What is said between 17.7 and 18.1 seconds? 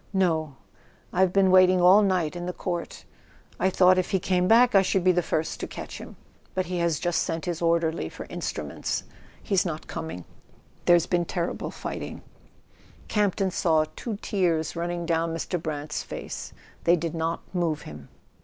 him.